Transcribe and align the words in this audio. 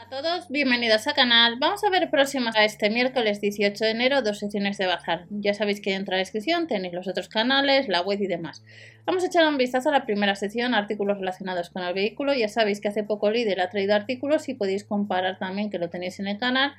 a 0.00 0.08
todos, 0.08 0.48
bienvenidos 0.48 1.06
al 1.06 1.14
canal. 1.14 1.56
Vamos 1.60 1.84
a 1.84 1.90
ver 1.90 2.10
próximas 2.10 2.56
a 2.56 2.64
este 2.64 2.90
miércoles 2.90 3.40
18 3.40 3.84
de 3.84 3.90
enero 3.92 4.22
dos 4.22 4.40
secciones 4.40 4.76
de 4.76 4.86
bazar. 4.86 5.26
Ya 5.30 5.54
sabéis 5.54 5.80
que 5.80 5.92
dentro 5.92 6.12
de 6.12 6.16
la 6.16 6.24
descripción 6.24 6.66
tenéis 6.66 6.94
los 6.94 7.06
otros 7.06 7.28
canales, 7.28 7.86
la 7.86 8.00
web 8.00 8.20
y 8.20 8.26
demás. 8.26 8.64
Vamos 9.06 9.22
a 9.22 9.28
echar 9.28 9.46
un 9.46 9.56
vistazo 9.56 9.90
a 9.90 9.92
la 9.92 10.04
primera 10.04 10.34
sección, 10.34 10.74
artículos 10.74 11.18
relacionados 11.18 11.70
con 11.70 11.84
el 11.84 11.94
vehículo. 11.94 12.34
Ya 12.34 12.48
sabéis 12.48 12.80
que 12.80 12.88
hace 12.88 13.04
poco 13.04 13.30
Líder 13.30 13.60
ha 13.60 13.70
traído 13.70 13.94
artículos 13.94 14.48
y 14.48 14.54
podéis 14.54 14.84
comparar 14.84 15.38
también 15.38 15.70
que 15.70 15.78
lo 15.78 15.90
tenéis 15.90 16.18
en 16.18 16.26
el 16.26 16.38
canal. 16.38 16.72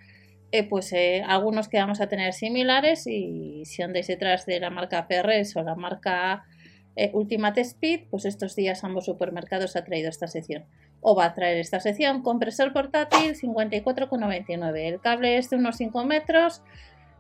Eh, 0.52 0.68
pues 0.68 0.91
eh, 0.91 1.23
algunos 1.25 1.70
que 1.70 1.77
vamos 1.77 2.02
a 2.02 2.07
tener 2.07 2.34
similares 2.34 3.07
y 3.07 3.63
si 3.66 3.82
andáis 3.82 4.07
detrás 4.07 4.45
de 4.45 4.59
la 4.59 4.70
marca 4.70 5.07
PRS 5.07 5.55
o 5.55 5.63
la 5.63 5.75
marca 5.75 6.43
eh, 6.97 7.11
Ultimate 7.13 7.61
Speed, 7.61 8.07
pues 8.09 8.25
estos 8.25 8.55
días 8.55 8.84
ambos 8.84 9.05
supermercados 9.05 9.75
ha 9.75 9.84
traído 9.86 10.09
esta 10.09 10.27
sección. 10.27 10.66
O 11.07 11.13
va 11.13 11.25
a 11.25 11.33
traer 11.35 11.57
esta 11.59 11.79
sección. 11.79 12.23
Compresor 12.23 12.73
portátil 12.73 13.36
54,99. 13.36 14.87
El 14.87 15.00
cable 15.00 15.37
es 15.37 15.51
de 15.51 15.57
unos 15.57 15.77
5 15.77 16.04
metros. 16.04 16.63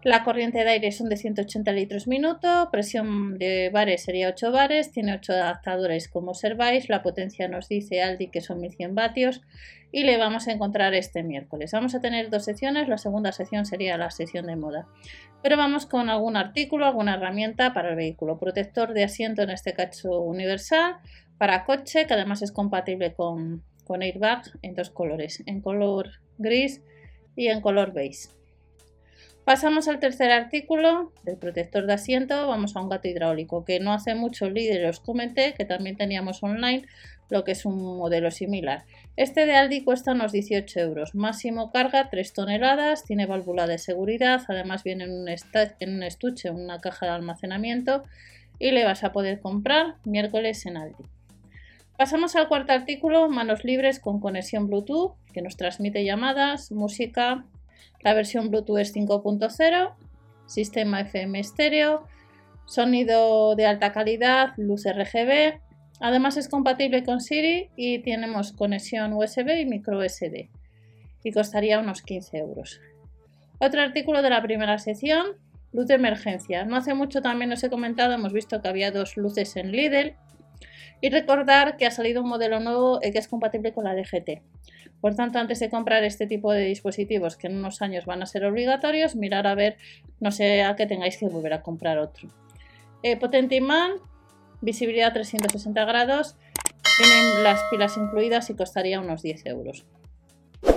La 0.01 0.23
corriente 0.23 0.63
de 0.63 0.69
aire 0.71 0.91
son 0.91 1.07
de 1.07 1.17
180 1.17 1.71
litros 1.71 2.07
minuto, 2.07 2.69
presión 2.71 3.37
de 3.37 3.69
bares 3.71 4.03
sería 4.03 4.29
8 4.29 4.51
bares, 4.51 4.91
tiene 4.91 5.13
8 5.13 5.33
adaptadores 5.33 6.07
como 6.07 6.29
observáis, 6.29 6.89
la 6.89 7.01
potencia 7.01 7.47
nos 7.47 7.69
dice 7.69 8.03
Aldi 8.03 8.27
que 8.27 8.41
son 8.41 8.59
1100 8.59 8.93
vatios 8.93 9.41
y 9.91 10.03
le 10.03 10.17
vamos 10.17 10.47
a 10.47 10.51
encontrar 10.51 10.93
este 10.93 11.23
miércoles. 11.23 11.71
Vamos 11.71 11.95
a 11.95 12.01
tener 12.01 12.29
dos 12.29 12.45
secciones, 12.45 12.87
la 12.87 12.99
segunda 12.99 13.31
sección 13.31 13.65
sería 13.65 13.97
la 13.97 14.11
sección 14.11 14.45
de 14.45 14.55
moda. 14.55 14.87
Pero 15.41 15.57
vamos 15.57 15.85
con 15.85 16.09
algún 16.09 16.37
artículo, 16.37 16.85
alguna 16.85 17.15
herramienta 17.15 17.73
para 17.73 17.89
el 17.89 17.95
vehículo. 17.95 18.37
Protector 18.37 18.93
de 18.93 19.05
asiento 19.05 19.41
en 19.41 19.51
este 19.51 19.73
cacho 19.73 20.21
universal 20.21 20.97
para 21.37 21.65
coche 21.65 22.05
que 22.05 22.13
además 22.13 22.41
es 22.41 22.51
compatible 22.51 23.13
con, 23.13 23.63
con 23.85 24.01
airbag 24.01 24.43
en 24.61 24.75
dos 24.75 24.89
colores, 24.89 25.43
en 25.45 25.61
color 25.61 26.09
gris 26.37 26.81
y 27.35 27.47
en 27.47 27.61
color 27.61 27.93
beige. 27.93 28.29
Pasamos 29.45 29.87
al 29.87 29.99
tercer 29.99 30.31
artículo 30.31 31.11
del 31.23 31.37
protector 31.37 31.85
de 31.85 31.93
asiento, 31.93 32.47
vamos 32.47 32.75
a 32.75 32.81
un 32.81 32.89
gato 32.89 33.07
hidráulico 33.07 33.63
que 33.63 33.79
no 33.79 33.93
hace 33.93 34.15
mucho 34.15 34.49
líder 34.49 34.87
os 34.87 34.99
comenté 34.99 35.53
que 35.53 35.65
también 35.65 35.95
teníamos 35.95 36.41
online 36.41 36.87
lo 37.29 37.43
que 37.43 37.51
es 37.51 37.63
un 37.65 37.97
modelo 37.97 38.31
similar. 38.31 38.85
Este 39.15 39.45
de 39.45 39.55
Aldi 39.55 39.83
cuesta 39.83 40.13
unos 40.13 40.31
18 40.31 40.79
euros, 40.79 41.13
máximo 41.13 41.71
carga 41.71 42.09
3 42.09 42.33
toneladas, 42.33 43.03
tiene 43.03 43.27
válvula 43.27 43.67
de 43.67 43.77
seguridad, 43.77 44.41
además 44.47 44.83
viene 44.83 45.05
en 45.05 45.11
un, 45.11 45.27
en 45.29 46.03
estuche, 46.03 46.49
una 46.49 46.79
caja 46.79 47.05
de 47.05 47.11
almacenamiento 47.11 48.03
y 48.57 48.71
le 48.71 48.83
vas 48.83 49.03
a 49.03 49.11
poder 49.11 49.41
comprar 49.41 49.95
miércoles 50.05 50.65
en 50.65 50.77
Aldi. 50.77 51.03
Pasamos 51.97 52.35
al 52.35 52.49
cuarto 52.49 52.73
artículo, 52.73 53.29
manos 53.29 53.63
libres 53.63 53.99
con 53.99 54.19
conexión 54.19 54.67
Bluetooth 54.67 55.15
que 55.31 55.41
nos 55.41 55.55
transmite 55.55 56.03
llamadas, 56.03 56.71
música, 56.71 57.45
la 58.01 58.13
versión 58.13 58.49
Bluetooth 58.49 58.79
es 58.79 58.93
5.0, 58.93 59.95
sistema 60.45 61.01
FM 61.01 61.39
estéreo, 61.39 62.05
sonido 62.65 63.55
de 63.55 63.65
alta 63.65 63.93
calidad, 63.93 64.53
luz 64.57 64.83
RGB. 64.85 65.59
Además 66.01 66.35
es 66.37 66.49
compatible 66.49 67.03
con 67.03 67.21
Siri 67.21 67.69
y 67.77 67.99
tenemos 67.99 68.51
conexión 68.51 69.13
USB 69.13 69.61
y 69.61 69.65
micro 69.65 70.01
SD. 70.03 70.49
Y 71.23 71.31
costaría 71.31 71.79
unos 71.79 72.01
15 72.01 72.37
euros. 72.37 72.81
Otro 73.59 73.81
artículo 73.81 74.21
de 74.21 74.29
la 74.29 74.41
primera 74.41 74.77
sección, 74.79 75.27
luz 75.71 75.87
de 75.87 75.95
emergencia. 75.95 76.65
No 76.65 76.75
hace 76.75 76.93
mucho 76.93 77.21
también 77.21 77.51
os 77.53 77.63
he 77.63 77.69
comentado, 77.69 78.13
hemos 78.13 78.33
visto 78.33 78.61
que 78.61 78.67
había 78.67 78.91
dos 78.91 79.15
luces 79.15 79.55
en 79.55 79.71
Lidl. 79.71 80.15
Y 81.01 81.09
recordar 81.09 81.77
que 81.77 81.85
ha 81.85 81.91
salido 81.91 82.21
un 82.21 82.29
modelo 82.29 82.59
nuevo 82.59 82.99
eh, 83.01 83.11
que 83.11 83.19
es 83.19 83.27
compatible 83.27 83.73
con 83.73 83.83
la 83.83 83.95
DGT. 83.95 84.41
Por 85.01 85.15
tanto, 85.15 85.39
antes 85.39 85.59
de 85.59 85.69
comprar 85.69 86.03
este 86.03 86.25
tipo 86.25 86.51
de 86.51 86.65
dispositivos 86.65 87.37
que 87.37 87.47
en 87.47 87.57
unos 87.57 87.81
años 87.81 88.05
van 88.05 88.23
a 88.23 88.25
ser 88.25 88.45
obligatorios, 88.45 89.15
mirar 89.15 89.45
a 89.45 89.55
ver, 89.55 89.77
no 90.19 90.31
sea 90.31 90.75
que 90.75 90.87
tengáis 90.87 91.17
que 91.17 91.27
volver 91.27 91.53
a 91.53 91.61
comprar 91.61 91.99
otro. 91.99 92.29
Eh, 93.03 93.17
potente 93.17 93.55
imán, 93.55 93.91
visibilidad 94.61 95.13
360 95.13 95.85
grados, 95.85 96.37
tienen 96.97 97.43
las 97.43 97.61
pilas 97.69 97.97
incluidas 97.97 98.49
y 98.49 98.55
costaría 98.55 98.99
unos 98.99 99.21
10 99.21 99.45
euros. 99.45 99.85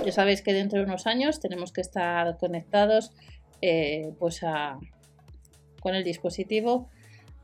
Ya 0.05 0.11
sabéis 0.11 0.41
que 0.41 0.53
dentro 0.53 0.79
de 0.79 0.85
unos 0.85 1.07
años 1.07 1.39
tenemos 1.39 1.71
que 1.71 1.81
estar 1.81 2.37
conectados 2.37 3.11
eh, 3.61 4.13
pues 4.19 4.41
con 5.81 5.95
el 5.95 6.03
dispositivo 6.03 6.89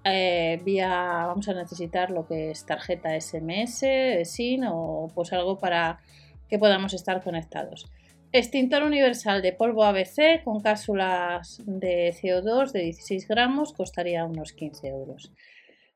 eh, 0.06 0.62
vía 0.64 1.26
vamos 1.26 1.50
a 1.50 1.54
necesitar 1.54 2.12
lo 2.12 2.28
que 2.28 2.52
es 2.52 2.66
tarjeta 2.66 3.20
SMS, 3.20 3.84
SIN 4.24 4.64
o 4.68 5.12
pues 5.14 5.34
algo 5.34 5.58
para 5.58 6.00
que 6.48 6.60
podamos 6.60 6.94
estar 6.94 7.24
conectados. 7.24 7.92
Extintor 8.32 8.84
universal 8.84 9.42
de 9.42 9.54
polvo 9.54 9.84
ABC 9.84 10.44
con 10.44 10.62
cápsulas 10.62 11.62
de 11.66 12.14
CO2 12.14 12.72
de 12.72 12.82
16 12.82 13.28
gramos 13.28 13.74
costaría 13.74 14.26
unos 14.26 14.54
15 14.54 14.88
euros. 14.90 15.32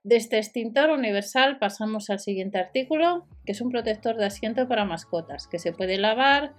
De 0.03 0.15
este 0.15 0.37
extintor 0.37 0.89
universal 0.89 1.59
pasamos 1.59 2.09
al 2.09 2.19
siguiente 2.19 2.57
artículo, 2.57 3.27
que 3.45 3.51
es 3.51 3.61
un 3.61 3.69
protector 3.69 4.15
de 4.15 4.25
asiento 4.25 4.67
para 4.67 4.85
mascotas, 4.85 5.47
que 5.47 5.59
se 5.59 5.73
puede 5.73 5.97
lavar, 5.97 6.53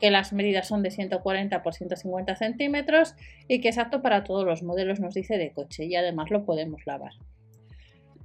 que 0.00 0.10
las 0.10 0.32
medidas 0.32 0.68
son 0.68 0.82
de 0.82 0.90
140 0.90 1.62
por 1.62 1.74
150 1.74 2.36
centímetros 2.36 3.14
y 3.48 3.60
que 3.60 3.68
es 3.68 3.78
apto 3.78 4.02
para 4.02 4.24
todos 4.24 4.44
los 4.44 4.62
modelos, 4.62 5.00
nos 5.00 5.14
dice, 5.14 5.38
de 5.38 5.52
coche 5.52 5.84
y 5.84 5.96
además 5.96 6.30
lo 6.30 6.44
podemos 6.44 6.86
lavar. 6.86 7.12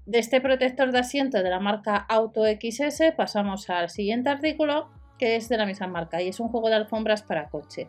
De 0.06 0.20
este 0.20 0.42
protector 0.42 0.92
de 0.92 1.00
asiento 1.00 1.42
de 1.42 1.50
la 1.50 1.60
marca 1.60 1.96
Auto 1.96 2.44
XS 2.46 3.14
pasamos 3.16 3.70
al 3.70 3.90
siguiente 3.90 4.30
artículo, 4.30 4.90
que 5.18 5.36
es 5.36 5.48
de 5.48 5.58
la 5.58 5.66
misma 5.66 5.88
marca 5.88 6.22
y 6.22 6.28
es 6.28 6.40
un 6.40 6.50
juego 6.50 6.70
de 6.70 6.76
alfombras 6.76 7.24
para 7.24 7.50
coche. 7.50 7.88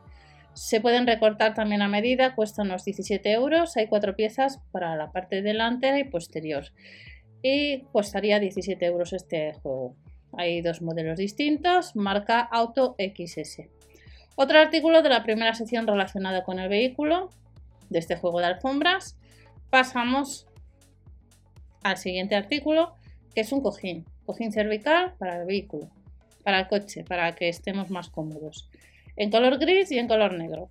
Se 0.53 0.81
pueden 0.81 1.07
recortar 1.07 1.55
también 1.55 1.83
a 1.83 1.89
medida, 1.89 2.37
cuesta 2.37 2.63
unos 2.63 2.85
17 2.85 3.33
euros, 3.33 3.77
hay 3.77 3.89
cuatro 3.89 4.15
piezas 4.15 4.61
para 4.71 4.95
la 4.95 5.11
parte 5.11 5.43
delantera 5.43 5.99
y 5.99 6.05
posterior 6.05 6.67
y 7.43 7.83
costaría 7.93 8.41
17 8.41 8.87
euros 8.87 9.13
este 9.13 9.53
juego. 9.55 9.97
Hay 10.37 10.61
dos 10.61 10.83
modelos 10.83 11.19
distintos, 11.19 11.97
marca 11.97 12.41
Auto 12.41 12.97
XS. 12.99 13.63
Otro 14.37 14.59
artículo 14.59 15.03
de 15.03 15.09
la 15.09 15.23
primera 15.23 15.55
sección 15.55 15.87
relacionada 15.87 16.45
con 16.45 16.59
el 16.59 16.69
vehículo, 16.69 17.31
de 17.91 17.99
este 17.99 18.17
juego 18.17 18.41
de 18.41 18.47
alfombras, 18.47 19.17
pasamos 19.71 20.47
al 21.83 21.97
siguiente 21.99 22.35
artículo, 22.35 22.95
que 23.35 23.43
es 23.43 23.53
un 23.53 23.61
cojín, 23.61 24.05
cojín 24.27 24.53
cervical 24.53 25.15
para 25.19 25.41
el 25.41 25.47
vehículo 25.47 25.91
para 26.45 26.61
el 26.61 26.69
coche, 26.69 27.03
para 27.03 27.35
que 27.35 27.49
estemos 27.49 27.91
más 27.91 28.11
cómodos. 28.11 28.69
En 29.17 29.31
color 29.31 29.59
gris 29.59 29.91
y 29.91 29.99
en 29.99 30.07
color 30.07 30.35
negro. 30.35 30.71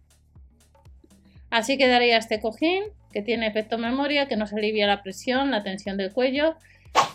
Así 1.50 1.78
quedaría 1.78 2.18
este 2.18 2.40
cojín 2.40 2.84
que 3.12 3.22
tiene 3.22 3.48
efecto 3.48 3.78
memoria, 3.78 4.28
que 4.28 4.38
nos 4.38 4.54
alivia 4.54 4.88
la 4.88 5.04
presión, 5.04 5.52
la 5.52 5.64
tensión 5.64 5.98
del 5.98 6.14
cuello 6.14 6.56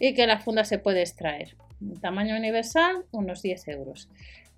y 0.00 0.14
que 0.14 0.26
la 0.26 0.38
funda 0.38 0.64
se 0.64 0.78
puede 0.78 1.00
extraer. 1.00 1.56
Tamaño 2.00 2.36
universal, 2.36 3.04
unos 3.10 3.42
10 3.42 3.68
euros. 3.68 4.08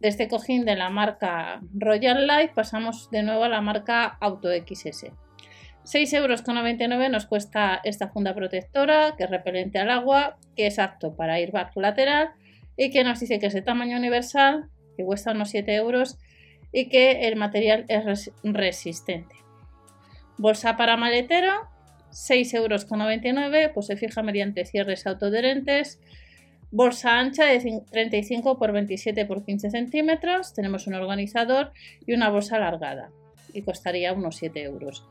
De 0.00 0.08
este 0.08 0.28
cojín 0.28 0.64
de 0.64 0.76
la 0.76 0.88
marca 0.88 1.60
Royal 1.75 2.26
Life 2.26 2.53
pasamos 2.54 3.10
de 3.10 3.22
nuevo 3.22 3.44
a 3.44 3.48
la 3.48 3.60
marca 3.60 4.16
Auto 4.20 4.48
XS. 4.48 5.12
6,99 5.84 6.92
euros 6.92 7.10
nos 7.10 7.26
cuesta 7.26 7.80
esta 7.84 8.09
funda 8.09 8.34
protectora 8.34 9.14
que 9.16 9.25
es 9.25 9.30
repelente 9.30 9.78
al 9.78 9.91
agua, 9.91 10.38
que 10.56 10.66
es 10.66 10.78
apto 10.78 11.16
para 11.16 11.34
airbag 11.34 11.70
lateral 11.76 12.30
y 12.76 12.91
que 12.91 13.04
nos 13.04 13.20
dice 13.20 13.38
que 13.38 13.47
es 13.47 13.54
de 13.54 13.62
tamaño 13.62 13.97
universal, 13.97 14.69
que 14.97 15.04
cuesta 15.04 15.32
unos 15.32 15.50
7 15.50 15.75
euros 15.75 16.19
y 16.72 16.88
que 16.88 17.28
el 17.28 17.36
material 17.36 17.84
es 17.88 18.30
resistente. 18.42 19.34
Bolsa 20.38 20.76
para 20.76 20.97
maletero, 20.97 21.69
6,99 22.10 22.56
euros, 22.56 22.86
pues 23.75 23.86
se 23.86 23.97
fija 23.97 24.22
mediante 24.22 24.64
cierres 24.64 25.06
autoadherentes. 25.06 26.00
Bolsa 26.70 27.19
ancha 27.19 27.47
de 27.47 27.82
35 27.91 28.58
por 28.58 28.72
27 28.72 29.26
por 29.26 29.44
15 29.44 29.71
centímetros. 29.71 30.54
Tenemos 30.54 30.86
un 30.86 30.95
organizador 30.95 31.72
y 32.06 32.12
una 32.12 32.28
bolsa 32.28 32.56
alargada 32.56 33.10
y 33.53 33.62
costaría 33.62 34.12
unos 34.12 34.36
7 34.36 34.62
euros 34.62 35.04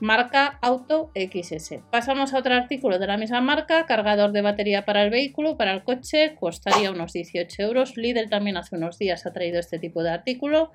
marca 0.00 0.58
Auto 0.62 1.12
XS. 1.14 1.80
Pasamos 1.90 2.32
a 2.32 2.38
otro 2.38 2.54
artículo 2.54 2.98
de 2.98 3.06
la 3.06 3.18
misma 3.18 3.40
marca, 3.40 3.84
cargador 3.86 4.32
de 4.32 4.40
batería 4.40 4.84
para 4.84 5.04
el 5.04 5.10
vehículo, 5.10 5.56
para 5.56 5.72
el 5.72 5.84
coche, 5.84 6.34
costaría 6.40 6.90
unos 6.90 7.12
18 7.12 7.62
euros. 7.62 7.96
Lidl 7.96 8.28
también 8.28 8.56
hace 8.56 8.76
unos 8.76 8.98
días 8.98 9.26
ha 9.26 9.32
traído 9.32 9.60
este 9.60 9.78
tipo 9.78 10.02
de 10.02 10.10
artículo. 10.10 10.72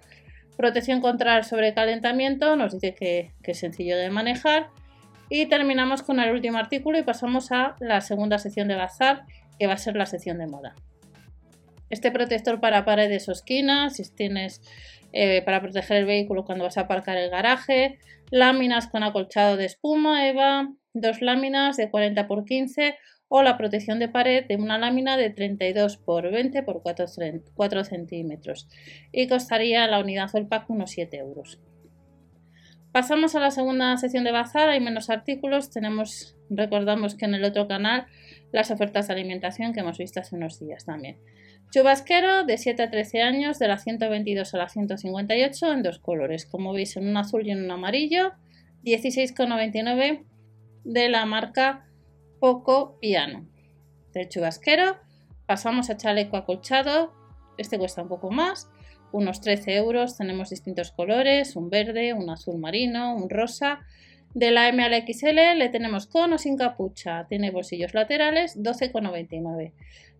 Protección 0.57 1.01
contra 1.01 1.37
el 1.37 1.43
sobrecalentamiento, 1.43 2.55
nos 2.55 2.73
dice 2.73 2.93
que, 2.93 3.31
es 3.43 3.59
sencillo 3.59 3.97
de 3.97 4.09
manejar. 4.09 4.69
Y 5.27 5.47
terminamos 5.47 6.03
con 6.03 6.19
el 6.19 6.31
último 6.31 6.59
artículo 6.59 6.99
y 6.99 7.03
pasamos 7.03 7.51
a 7.51 7.75
la 7.79 8.01
segunda 8.01 8.37
sección 8.37 8.67
de 8.67 8.75
bazar, 8.75 9.23
que 9.59 9.67
va 9.67 9.73
a 9.73 9.77
ser 9.77 9.95
la 9.95 10.05
sección 10.05 10.37
de 10.37 10.47
moda. 10.47 10.75
Este 11.89 12.11
protector 12.11 12.59
para 12.59 12.85
paredes 12.85 13.29
o 13.29 13.31
esquinas, 13.31 13.95
si 13.95 14.03
tienes 14.13 14.61
eh, 15.13 15.41
para 15.43 15.61
proteger 15.61 15.97
el 15.97 16.05
vehículo 16.05 16.43
cuando 16.43 16.63
vas 16.63 16.77
a 16.77 16.81
aparcar 16.81 17.17
el 17.17 17.29
garaje, 17.29 17.99
láminas 18.31 18.87
con 18.87 19.03
acolchado 19.03 19.55
de 19.55 19.65
espuma 19.65 20.27
EVA, 20.27 20.73
dos 20.93 21.21
láminas 21.21 21.77
de 21.77 21.89
40 21.89 22.21
x 22.21 22.43
15 22.47 22.95
o 23.27 23.43
la 23.43 23.57
protección 23.57 23.99
de 23.99 24.09
pared 24.09 24.45
de 24.45 24.55
una 24.55 24.77
lámina 24.77 25.17
de 25.17 25.29
32 25.29 25.97
por 25.97 26.31
20 26.31 26.63
por 26.63 26.81
4, 26.81 27.83
centímetros 27.83 28.67
y 29.11 29.27
costaría 29.27 29.87
la 29.87 29.99
unidad 29.99 30.29
o 30.33 30.47
pack 30.47 30.69
unos 30.69 30.91
7 30.91 31.17
euros. 31.17 31.59
Pasamos 32.95 33.35
a 33.35 33.41
la 33.41 33.51
segunda 33.51 33.97
sección 33.97 34.23
de 34.23 34.31
bazar, 34.31 34.69
hay 34.69 34.79
menos 34.79 35.09
artículos, 35.09 35.69
tenemos, 35.69 36.37
recordamos 36.49 37.15
que 37.15 37.25
en 37.25 37.33
el 37.33 37.43
otro 37.43 37.67
canal 37.67 38.05
las 38.53 38.71
ofertas 38.71 39.09
de 39.09 39.15
alimentación 39.15 39.73
que 39.73 39.81
hemos 39.81 39.97
visto 39.97 40.21
hace 40.21 40.33
unos 40.33 40.61
días 40.61 40.85
también. 40.85 41.17
Chubasquero 41.71 42.45
de 42.45 42.57
7 42.57 42.83
a 42.83 42.89
13 42.89 43.21
años, 43.21 43.59
de 43.59 43.67
la 43.67 43.79
122 43.79 44.53
a 44.53 44.57
la 44.57 44.69
158 44.69 45.73
en 45.73 45.83
dos 45.83 45.99
colores, 45.99 46.45
como 46.45 46.71
veis 46.71 46.95
en 46.95 47.09
un 47.09 47.17
azul 47.17 47.45
y 47.45 47.51
en 47.51 47.65
un 47.65 47.71
amarillo, 47.71 48.31
16,99 48.85 50.23
de 50.85 51.09
la 51.09 51.25
marca 51.25 51.89
Poco 52.39 52.97
Piano. 53.01 53.45
Del 54.13 54.29
chubasquero 54.29 54.95
pasamos 55.45 55.89
a 55.89 55.97
chaleco 55.97 56.37
acolchado, 56.37 57.13
este 57.57 57.77
cuesta 57.77 58.03
un 58.03 58.07
poco 58.07 58.31
más, 58.31 58.69
unos 59.11 59.41
13 59.41 59.75
euros, 59.75 60.17
tenemos 60.17 60.49
distintos 60.49 60.91
colores, 60.91 61.55
un 61.55 61.69
verde, 61.69 62.13
un 62.13 62.29
azul 62.29 62.57
marino, 62.57 63.15
un 63.15 63.29
rosa. 63.29 63.79
De 64.33 64.51
la 64.51 64.67
M 64.67 64.83
a 64.83 64.89
le 64.89 65.69
tenemos 65.69 66.07
con 66.07 66.33
o 66.33 66.37
sin 66.37 66.57
capucha, 66.57 67.25
tiene 67.29 67.51
bolsillos 67.51 67.93
laterales, 67.93 68.57
12,99. 68.57 69.71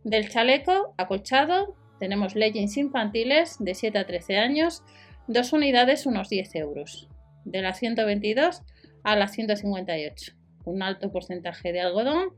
Del 0.05 0.29
chaleco 0.29 0.93
acolchado 0.97 1.75
tenemos 1.99 2.35
leggings 2.35 2.77
infantiles 2.77 3.57
de 3.59 3.73
7 3.73 3.97
a 3.97 4.05
13 4.05 4.37
años, 4.37 4.83
dos 5.27 5.51
unidades 5.51 6.05
unos 6.05 6.29
10 6.29 6.55
euros. 6.55 7.09
De 7.43 7.61
la 7.61 7.73
122 7.73 8.61
a 9.03 9.15
la 9.15 9.27
158, 9.27 10.33
un 10.65 10.81
alto 10.81 11.11
porcentaje 11.11 11.73
de 11.73 11.81
algodón 11.81 12.29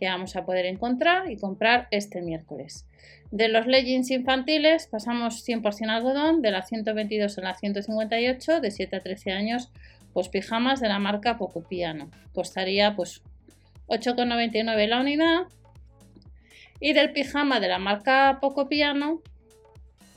que 0.00 0.08
vamos 0.08 0.34
a 0.34 0.44
poder 0.44 0.66
encontrar 0.66 1.30
y 1.30 1.36
comprar 1.36 1.86
este 1.90 2.22
miércoles. 2.22 2.86
De 3.30 3.48
los 3.48 3.66
leggings 3.66 4.10
infantiles 4.10 4.88
pasamos 4.88 5.46
100% 5.46 5.88
algodón, 5.88 6.42
de 6.42 6.50
la 6.50 6.62
122 6.62 7.38
a 7.38 7.42
la 7.42 7.54
158, 7.54 8.60
de 8.60 8.70
7 8.72 8.96
a 8.96 9.00
13 9.00 9.32
años, 9.32 9.70
pues 10.12 10.28
pijamas 10.28 10.80
de 10.80 10.88
la 10.88 10.98
marca 10.98 11.38
Poco 11.38 11.62
Piano. 11.62 12.10
Costaría 12.34 12.96
pues 12.96 13.22
8,99 13.86 14.88
la 14.88 15.00
unidad 15.00 15.42
y 16.80 16.94
del 16.94 17.12
pijama 17.12 17.60
de 17.60 17.68
la 17.68 17.78
marca 17.78 18.38
Poco 18.40 18.68
Piano 18.68 19.20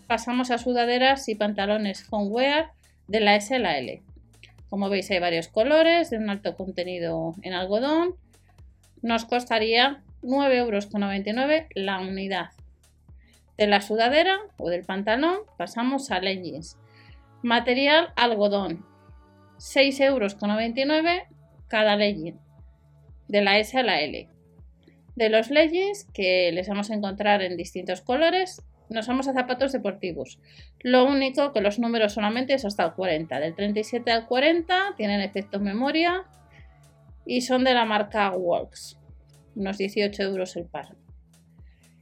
pasamos 0.08 0.50
a 0.50 0.58
sudaderas 0.58 1.28
y 1.28 1.36
pantalones 1.36 2.08
homeware 2.10 2.68
de 3.08 3.20
la 3.20 3.36
S. 3.36 4.02
Como 4.70 4.90
veis 4.90 5.12
hay 5.12 5.20
varios 5.20 5.50
colores 5.50 6.10
de 6.10 6.18
un 6.18 6.30
alto 6.30 6.56
contenido 6.56 7.36
en 7.44 7.54
algodón. 7.54 8.16
Nos 9.04 9.26
costaría 9.26 10.02
9,99 10.24 10.56
euros 10.56 10.90
la 11.76 12.00
unidad. 12.00 12.50
De 13.58 13.68
la 13.68 13.82
sudadera 13.82 14.40
o 14.58 14.70
del 14.70 14.84
pantalón 14.84 15.42
pasamos 15.58 16.10
a 16.10 16.20
leggings. 16.20 16.80
Material 17.44 18.12
algodón. 18.16 18.84
6,99 19.60 20.02
euros 20.02 20.36
cada 21.68 21.96
legging. 21.96 22.40
De 23.28 23.42
la 23.42 23.60
S 23.60 23.78
a 23.78 23.84
la 23.84 24.02
L 24.02 24.34
de 25.16 25.30
los 25.30 25.50
leggings 25.50 26.06
que 26.14 26.52
les 26.52 26.68
vamos 26.68 26.90
a 26.90 26.96
encontrar 26.96 27.42
en 27.42 27.58
distintos 27.58 28.02
colores. 28.02 28.62
Nos 28.90 29.08
vamos 29.08 29.28
a 29.28 29.34
zapatos 29.34 29.72
deportivos. 29.72 30.40
Lo 30.82 31.06
único 31.06 31.54
que 31.54 31.62
los 31.62 31.80
números 31.80 32.14
solamente 32.14 32.54
es 32.54 32.66
hasta 32.66 32.86
el 32.86 32.94
40. 32.94 33.40
Del 33.40 33.56
37 33.56 34.12
al 34.12 34.28
40 34.28 34.94
tienen 34.98 35.22
efecto 35.22 35.60
memoria 35.60 36.24
y 37.26 37.42
son 37.42 37.64
de 37.64 37.74
la 37.74 37.86
marca 37.86 38.32
Walks. 38.32 39.00
Unos 39.56 39.78
18 39.78 40.24
euros 40.24 40.56
el 40.56 40.66
par. 40.66 40.96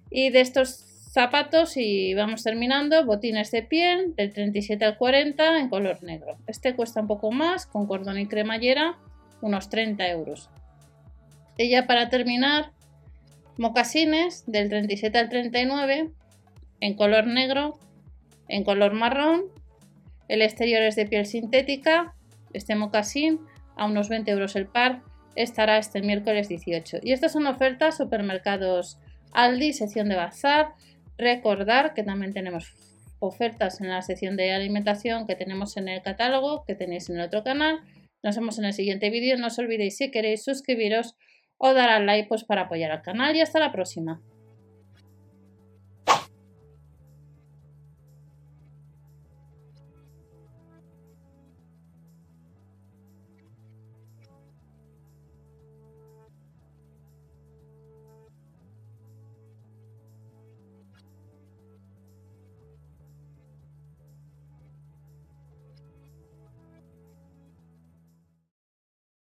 Y 0.09 0.29
de 0.29 0.41
estos 0.41 0.85
zapatos, 1.12 1.75
y 1.75 2.13
vamos 2.13 2.44
terminando, 2.44 3.06
botines 3.06 3.51
de 3.51 3.63
piel 3.63 4.15
del 4.15 4.33
37 4.33 4.83
al 4.85 4.97
40 4.97 5.59
en 5.59 5.69
color 5.69 6.03
negro. 6.03 6.38
Este 6.47 6.75
cuesta 6.75 7.01
un 7.01 7.07
poco 7.07 7.31
más, 7.31 7.65
con 7.65 7.88
cordón 7.88 8.19
y 8.19 8.27
cremallera, 8.27 8.97
unos 9.41 9.69
30 9.69 10.07
euros. 10.09 10.50
Y 11.57 11.69
ya 11.69 11.85
para 11.85 12.09
terminar, 12.09 12.71
Mocasines 13.57 14.44
del 14.47 14.69
37 14.69 15.17
al 15.17 15.29
39 15.29 16.12
en 16.79 16.94
color 16.95 17.27
negro, 17.27 17.77
en 18.47 18.63
color 18.63 18.94
marrón. 18.94 19.44
El 20.27 20.41
exterior 20.41 20.81
es 20.81 20.95
de 20.95 21.06
piel 21.06 21.25
sintética. 21.25 22.15
Este 22.53 22.75
mocasín 22.75 23.39
a 23.75 23.85
unos 23.85 24.09
20 24.09 24.31
euros 24.31 24.56
el 24.56 24.65
par 24.65 25.03
estará 25.36 25.78
este 25.78 26.01
miércoles 26.01 26.48
18. 26.48 27.00
Y 27.04 27.12
estas 27.13 27.33
son 27.33 27.48
ofertas 27.48 27.98
supermercados 27.98 28.98
Aldi, 29.33 29.74
sección 29.74 30.10
de 30.10 30.16
bazar. 30.16 30.74
Recordar 31.18 31.94
que 31.94 32.04
también 32.04 32.33
tenemos 32.33 32.74
ofertas 33.19 33.81
en 33.81 33.89
la 33.89 34.01
sección 34.01 34.36
de 34.36 34.51
alimentación 34.51 35.28
que 35.28 35.36
tenemos 35.36 35.78
en 35.78 35.88
el 35.88 36.01
catálogo, 36.01 36.63
que 36.66 36.75
tenéis 36.75 37.10
en 37.10 37.18
el 37.18 37.25
otro 37.25 37.44
canal. 37.44 37.80
Nos 38.24 38.36
vemos 38.36 38.57
en 38.60 38.66
el 38.66 38.74
siguiente 38.74 39.10
vídeo. 39.10 39.38
No 39.38 39.48
os 39.48 39.60
olvidéis 39.60 39.98
si 39.98 40.12
queréis 40.12 40.44
suscribiros 40.44 41.16
o 41.57 41.74
dar 41.74 41.89
al 41.89 42.06
like 42.06 42.27
pues, 42.27 42.44
para 42.44 42.63
apoyar 42.63 42.92
al 42.92 43.01
canal 43.01 43.36
y 43.36 43.42
hasta 43.42 43.60
la 43.60 43.72
próxima. 43.72 44.22